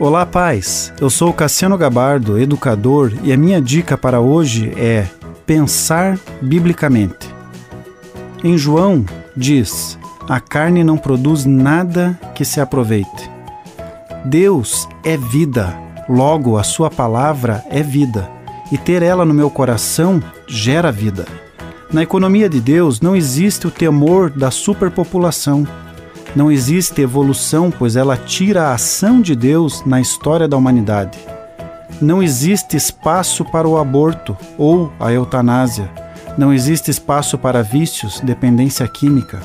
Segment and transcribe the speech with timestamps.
[0.00, 0.94] Olá, pais.
[0.98, 5.06] Eu sou Cassiano Gabardo, educador, e a minha dica para hoje é
[5.44, 7.28] pensar biblicamente.
[8.42, 9.04] Em João
[9.36, 13.30] diz: A carne não produz nada que se aproveite.
[14.24, 15.78] Deus é vida,
[16.08, 18.26] logo a sua palavra é vida,
[18.72, 21.26] e ter ela no meu coração gera vida.
[21.92, 25.68] Na economia de Deus não existe o temor da superpopulação
[26.34, 31.18] não existe evolução, pois ela tira a ação de Deus na história da humanidade.
[32.00, 35.90] Não existe espaço para o aborto ou a eutanásia.
[36.38, 39.40] Não existe espaço para vícios, dependência química.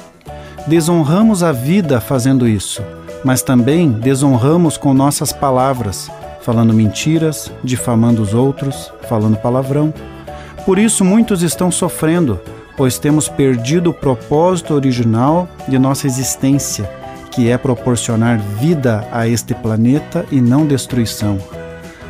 [0.67, 2.81] Desonramos a vida fazendo isso,
[3.23, 6.09] mas também desonramos com nossas palavras,
[6.41, 9.93] falando mentiras, difamando os outros, falando palavrão.
[10.65, 12.39] Por isso muitos estão sofrendo,
[12.77, 16.89] pois temos perdido o propósito original de nossa existência,
[17.31, 21.37] que é proporcionar vida a este planeta e não destruição.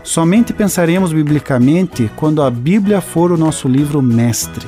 [0.03, 4.67] Somente pensaremos biblicamente quando a Bíblia for o nosso livro mestre.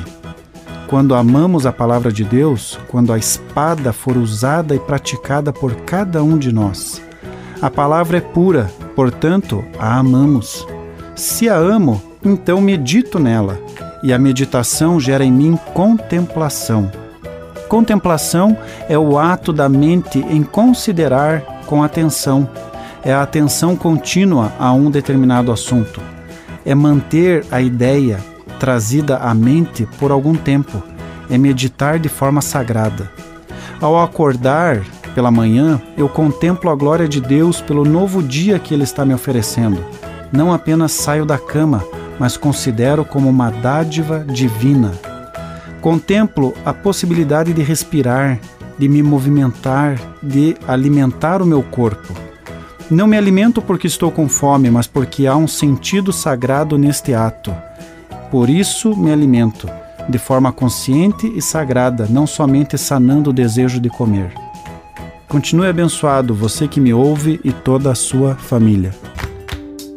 [0.87, 6.23] Quando amamos a palavra de Deus, quando a espada for usada e praticada por cada
[6.23, 7.01] um de nós.
[7.61, 10.65] A palavra é pura, portanto, a amamos.
[11.15, 13.66] Se a amo, então medito nela
[14.07, 16.89] e a meditação gera em mim contemplação.
[17.67, 22.49] Contemplação é o ato da mente em considerar com atenção,
[23.03, 25.99] é a atenção contínua a um determinado assunto,
[26.65, 28.17] é manter a ideia
[28.57, 30.81] trazida à mente por algum tempo,
[31.29, 33.11] é meditar de forma sagrada.
[33.81, 38.83] Ao acordar pela manhã, eu contemplo a glória de Deus pelo novo dia que Ele
[38.83, 39.83] está me oferecendo.
[40.31, 41.83] Não apenas saio da cama,
[42.19, 44.91] mas considero como uma dádiva divina.
[45.81, 48.39] Contemplo a possibilidade de respirar,
[48.77, 52.13] de me movimentar, de alimentar o meu corpo.
[52.89, 57.53] Não me alimento porque estou com fome, mas porque há um sentido sagrado neste ato.
[58.31, 59.69] Por isso me alimento,
[60.09, 64.31] de forma consciente e sagrada, não somente sanando o desejo de comer.
[65.27, 68.93] Continue abençoado, você que me ouve e toda a sua família.